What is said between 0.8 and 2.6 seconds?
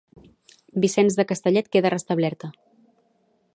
Vicenç de Castellet queda restablerta.